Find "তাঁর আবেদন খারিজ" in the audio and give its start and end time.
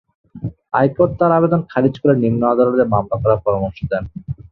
1.19-1.95